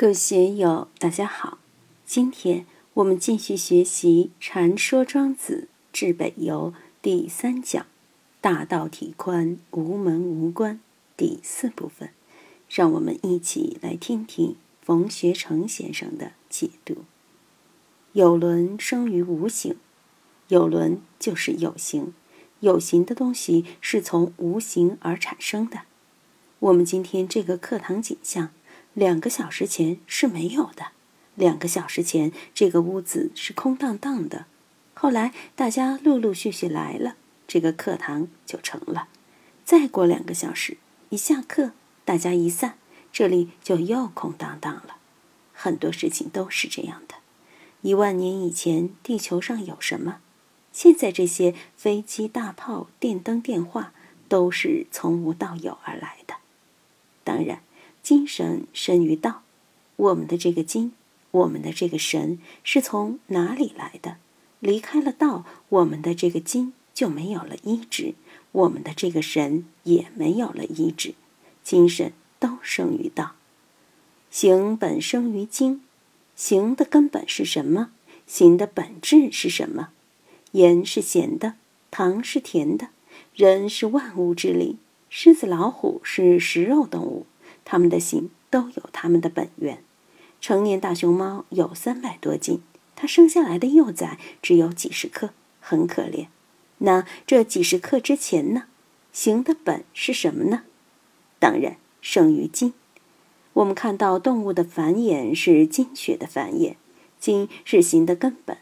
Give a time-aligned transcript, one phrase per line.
[0.00, 1.58] 各位学友，大家好！
[2.06, 2.64] 今天
[2.94, 7.84] 我们继续学习《禅说庄子治北游》第三讲
[8.40, 10.78] “大道体宽，无门无关”
[11.18, 12.10] 第四部分，
[12.68, 16.98] 让我们一起来听听冯学成先生的解读。
[18.12, 19.78] 有伦生于无形，
[20.46, 22.14] 有伦就是有形，
[22.60, 25.80] 有形的东西是从无形而产生的。
[26.60, 28.50] 我们今天这个课堂景象。
[28.94, 30.88] 两个小时前是没有的，
[31.36, 34.46] 两个小时前这个屋子是空荡荡的。
[34.94, 37.14] 后来大家陆陆续续来了，
[37.46, 39.06] 这个课堂就成了。
[39.64, 40.78] 再过两个小时，
[41.10, 41.70] 一下课，
[42.04, 42.74] 大家一散，
[43.12, 44.96] 这里就又空荡荡了。
[45.52, 47.14] 很多事情都是这样的。
[47.82, 50.18] 一万年以前，地球上有什么？
[50.72, 53.92] 现在这些飞机、大炮、电灯、电话，
[54.28, 56.34] 都是从无到有而来的。
[57.22, 57.60] 当然。
[58.08, 59.42] 精神生于道，
[59.96, 60.92] 我们的这个精，
[61.30, 64.16] 我们的这个神是从哪里来的？
[64.60, 68.14] 离开了道，我们的这个精就没有了医治，
[68.52, 71.12] 我们的这个神也没有了医治。
[71.62, 73.32] 精神都生于道，
[74.30, 75.82] 行本生于精，
[76.34, 77.90] 行的根本是什么？
[78.26, 79.90] 行的本质是什么？
[80.52, 81.56] 盐是咸的，
[81.90, 82.88] 糖是甜的，
[83.34, 84.78] 人是万物之灵，
[85.10, 87.26] 狮子、老虎是食肉动物。
[87.70, 89.84] 它们的形都有它们的本源。
[90.40, 92.62] 成年大熊猫有三百多斤，
[92.96, 96.28] 它生下来的幼崽只有几十克，很可怜。
[96.78, 98.64] 那这几十克之前呢？
[99.12, 100.62] 形的本是什么呢？
[101.38, 102.72] 当然生于精。
[103.52, 106.76] 我们看到动物的繁衍是精血的繁衍，
[107.20, 108.56] 精是形的根本。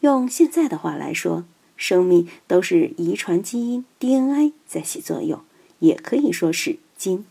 [0.00, 1.44] 用现在的话来说，
[1.76, 5.40] 生命都是遗传基因 DNA 在起作用，
[5.80, 7.24] 也可以说是精。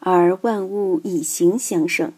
[0.00, 2.12] 而万物以形相生，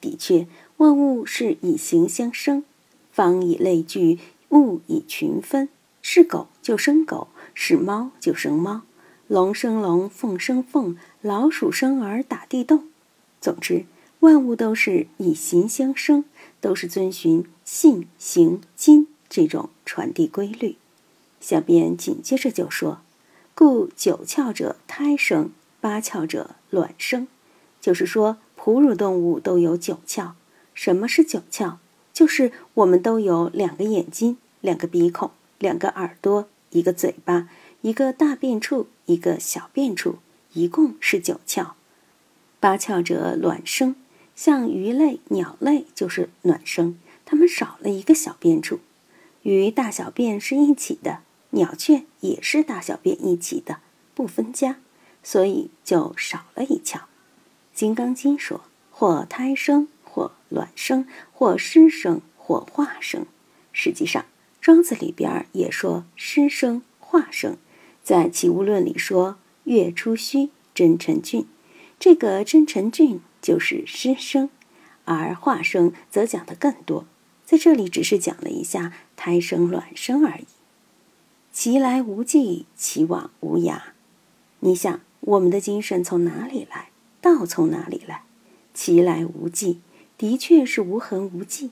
[0.00, 2.64] 的确，万物是以形相生。
[3.12, 4.18] 方以类聚，
[4.50, 5.68] 物以群分。
[6.02, 8.82] 是狗就生狗，是猫就生猫，
[9.28, 12.88] 龙生龙，凤生凤，老鼠生儿打地洞。
[13.40, 13.84] 总之，
[14.20, 16.24] 万物都是以形相生，
[16.60, 20.76] 都是遵循信形金这种传递规律。
[21.40, 23.00] 下边紧接着就说
[23.54, 27.26] ：“故九窍者胎生。”八窍者卵生，
[27.80, 30.32] 就是说哺乳动物都有九窍。
[30.74, 31.76] 什么是九窍？
[32.12, 37.48] 就是我们都有两个眼睛、两个鼻孔、两个耳朵、一个嘴巴、
[37.80, 40.16] 一个大便处、一个小便处，
[40.52, 41.70] 一共是九窍。
[42.58, 43.96] 八窍者卵生，
[44.36, 48.80] 像鱼类、鸟类就是卵生，它们少了一个小便处。
[49.42, 51.20] 鱼大小便是一起的，
[51.50, 53.78] 鸟雀也是大小便一起的，
[54.14, 54.76] 不分家。
[55.22, 56.96] 所以就少了一窍，
[57.74, 63.26] 《金刚经》说：“或胎生，或卵生，或湿生，或化生。”
[63.72, 64.22] 实际上，
[64.60, 67.56] 《庄子》里边也说湿生、化生。
[68.02, 71.46] 在《齐物论》里说：“月出虚，真成俊。”
[72.00, 74.48] 这个真成俊就是湿生，
[75.04, 77.04] 而化生则讲的更多。
[77.44, 80.46] 在这里只是讲了一下胎生、卵生而已。
[81.52, 83.80] 其来无迹，其往无涯。
[84.60, 85.00] 你想？
[85.20, 86.90] 我们的精神从哪里来？
[87.20, 88.22] 道从哪里来？
[88.72, 89.80] 其来无迹，
[90.16, 91.70] 的确是无痕无迹。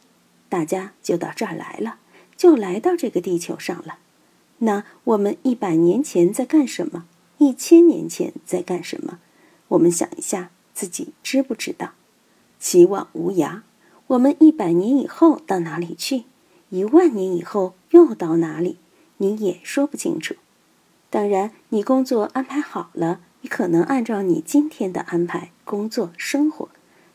[0.48, 1.98] 大家就到这儿来了，
[2.36, 3.98] 就来到这个地球上了。
[4.58, 7.06] 那我们一百年前在干什么？
[7.38, 9.20] 一千年前在干什么？
[9.68, 11.92] 我们想一下，自己知不知道？
[12.58, 13.60] 其往无涯。
[14.08, 16.24] 我们一百年以后到哪里去？
[16.70, 18.78] 一万年以后又到哪里？
[19.18, 20.34] 你也说不清楚。
[21.08, 23.20] 当然，你工作安排好了。
[23.40, 26.68] 你可能按照你今天的安排工作生活，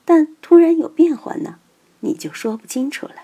[0.06, 1.60] 但突然有变化呢，
[2.00, 3.16] 你就说不清楚了。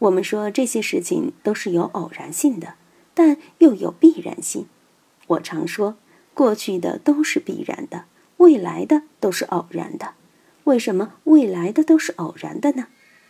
[0.00, 2.74] 我们说这些事情都是有偶然性的，
[3.14, 4.66] 但又有必然性。
[5.26, 5.96] 我常说，
[6.34, 8.06] 过去的都是必然的，
[8.38, 10.14] 未来的都是偶然的。
[10.64, 12.86] 为什么未来的都是偶然的呢？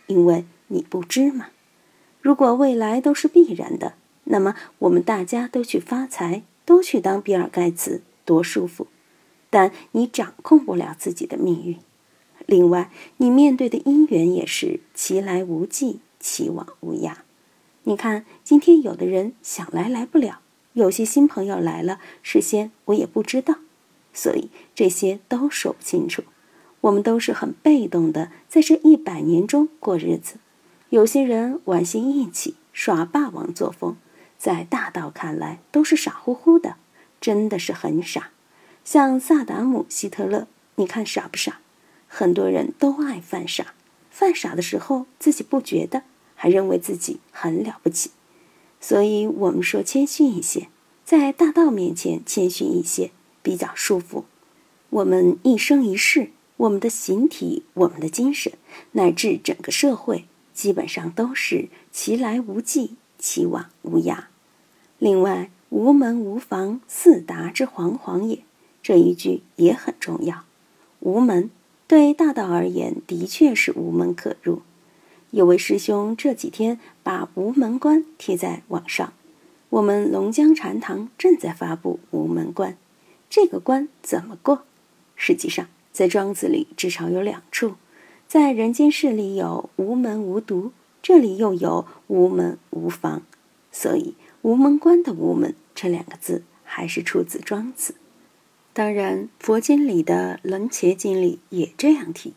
[0.07, 1.47] 因为你不知嘛。
[2.21, 3.93] 如果未来都是必然的，
[4.25, 8.01] 那么我们大家都去发财，都去当比尔盖茨。
[8.25, 8.87] 多舒服，
[9.49, 11.77] 但你掌控不了自己的命运。
[12.45, 17.13] 另外，你面对的因缘也是其来无迹，其往无涯。
[17.83, 20.39] 你看，今天有的人想来来不了，
[20.73, 23.55] 有些新朋友来了，事先我也不知道，
[24.13, 26.23] 所以这些都说不清楚。
[26.81, 30.35] 我们都是很被动的，在这一百年中过日子。
[30.89, 33.95] 有些人玩心义气，耍霸王作风，
[34.37, 36.75] 在大道看来都是傻乎乎的。
[37.21, 38.31] 真的是很傻，
[38.83, 41.59] 像萨达姆、希特勒，你看傻不傻？
[42.07, 43.73] 很多人都爱犯傻，
[44.09, 46.03] 犯傻的时候自己不觉得，
[46.35, 48.09] 还认为自己很了不起。
[48.81, 50.67] 所以我们说谦逊一些，
[51.05, 53.11] 在大道面前谦逊一些
[53.43, 54.25] 比较舒服。
[54.89, 58.53] 我们一生一世，我们的形体、我们的精神，
[58.93, 64.23] 乃至整个社会，基本上都是其来无迹，其往无涯。
[64.97, 68.39] 另外，“无门无房，四达之煌煌也”
[68.83, 70.43] 这一句也很重要。
[70.99, 71.49] 无门
[71.87, 74.63] 对大道而言，的确是无门可入。
[75.29, 79.13] 有位师兄这几天把“无门关”贴在网上，
[79.69, 82.75] 我们龙江禅堂正在发布“无门关”，
[83.29, 84.63] 这个关怎么过？
[85.15, 87.75] 实际上，在庄子里至少有两处，
[88.27, 93.21] 在人间世里有“无门无毒”，这里又有“无门无房”，
[93.71, 97.95] 所以“无门关”的“无门”这两个字还是出自庄子。
[98.73, 102.33] 当然，佛经里的《楞伽经》里也这样提：“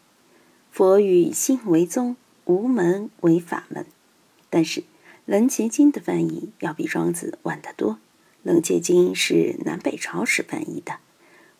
[0.70, 2.16] 佛与心为宗。”
[2.46, 3.86] 无门为法门，
[4.50, 4.82] 但是
[5.24, 7.94] 《楞伽经》的翻译要比庄子晚得多。
[8.42, 10.98] 《楞伽经》是南北朝时翻译的，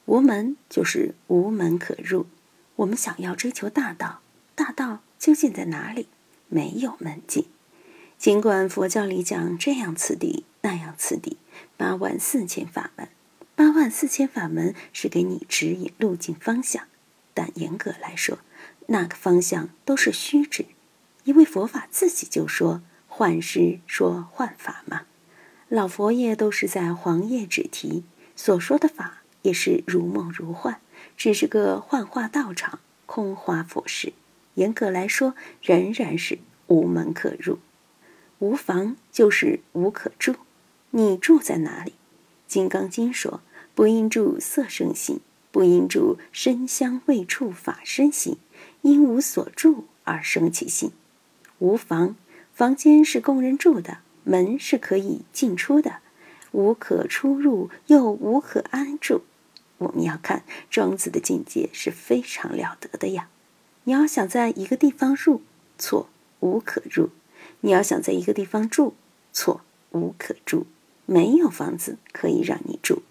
[0.05, 2.27] 无门就是无门可入。
[2.77, 4.21] 我们想要追求大道，
[4.55, 6.09] 大道究竟在哪里？
[6.49, 7.47] 没有门径。
[8.25, 11.37] 尽管佛教里讲这样次第，那样次第，
[11.77, 13.07] 八万四千法门，
[13.55, 16.85] 八万四千法门是给你指引路径方向，
[17.35, 18.39] 但严格来说，
[18.87, 20.65] 那个方向都是虚指。
[21.25, 25.03] 因为佛法自己就说幻师说幻法嘛，
[25.69, 28.05] 老佛爷都是在黄叶指题
[28.35, 30.79] 所说的法，也是如梦如幻，
[31.19, 34.15] 只是个幻化道场、空花佛事。
[34.55, 36.39] 严格来说，仍然是
[36.69, 37.59] 无门可入，
[38.45, 40.35] 无房就是无可住。
[40.91, 41.93] 你住在哪里？
[42.47, 43.41] 《金刚经》说
[43.75, 45.21] ：“不应住色声行，
[45.51, 48.37] 不应住身香味触法身行，
[48.83, 50.93] 因无所住而生其心。”
[51.59, 52.17] 无房，
[52.53, 56.01] 房间是供人住的，门是可以进出的，
[56.53, 59.23] 无可出入，又无可安住。
[59.79, 63.31] 我们要看庄子的境界是非常了得的呀！
[63.85, 65.41] 你要想在一个地方入，
[65.79, 66.11] 错，
[66.41, 67.07] 无可入；
[67.65, 68.93] 你要想在一个地方住，
[69.33, 69.63] 错，
[69.93, 70.67] 无可住。
[71.07, 73.03] 没有房子可以让你住。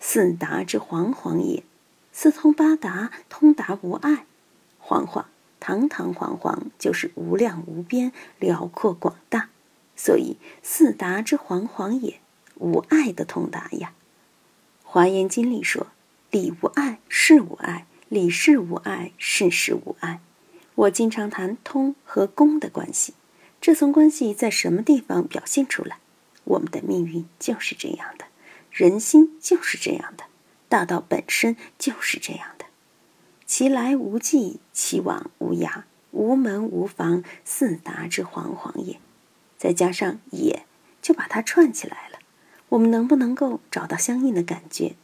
[0.00, 1.62] 四达之煌煌也，
[2.10, 4.24] 四通八达，通达无碍，
[4.78, 5.26] 煌煌。
[5.60, 9.50] 堂堂皇皇就是无量无边、辽阔广大，
[9.94, 12.20] 所以四达之煌煌也，
[12.54, 13.92] 无碍的通达呀。
[14.82, 15.88] 华严经里说
[16.32, 20.22] ：“理无碍，事无碍；理事无碍，事事无碍。”
[20.74, 23.12] 我经常谈通和功的关系，
[23.60, 25.98] 这层关系在什么地方表现出来？
[26.44, 28.24] 我们的命运就是这样的，
[28.70, 30.24] 人心就是这样的，
[30.68, 32.64] 大道本身就是这样的。
[33.44, 35.82] 其来无迹，其往无涯，
[36.12, 38.98] 无门无房，四达之煌煌也。
[39.56, 40.64] 再加上也，
[41.02, 42.18] 就把它串起来了。
[42.70, 44.94] 我们能不能够找到相应的感觉？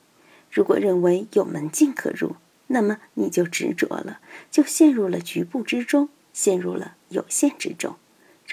[0.51, 2.37] 如果认为有门径可入，
[2.69, 4.21] 那么你就执着了，
[4.51, 7.95] 就陷入了局部之中，陷入了有限之中；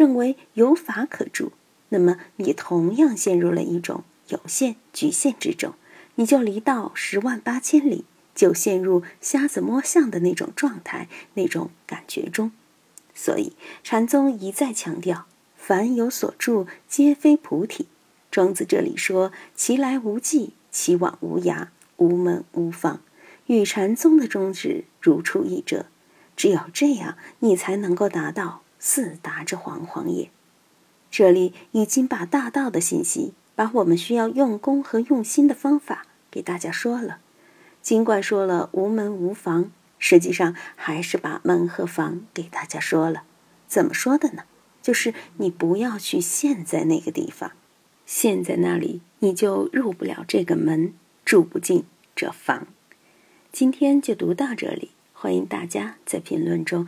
[0.01, 1.51] 认为有法可住，
[1.89, 5.75] 那么你同样陷入了一种有限局限之中，
[6.15, 8.06] 你就离道十万八千里。
[8.33, 12.51] 就陷入瞎子摸象的那种状态、那种感觉中，
[13.13, 13.53] 所以
[13.83, 17.88] 禅宗一再强调：凡有所住，皆非菩提。
[18.31, 21.67] 庄子这里说：“其来无迹，其往无涯，
[21.98, 23.01] 无门无房。”
[23.46, 25.86] 与禅宗的宗旨如出一辙。
[26.38, 30.29] 只有这样，你才能够达到四达之煌煌也。
[31.09, 37.19] 这里已经把大道的信息，把我们需要用功和用心的方法给大家说了。
[37.81, 43.23] 尽管说了无门无房，实际上还是把门和房给大家说了。
[43.67, 44.43] 怎么说的呢？
[44.81, 47.51] 就是你不要去陷在那个地方，
[48.05, 51.83] 陷在那里你就入不了这个门，住不进
[52.15, 52.65] 这房。
[53.51, 56.88] 今天就读到这里，欢迎大家在评论中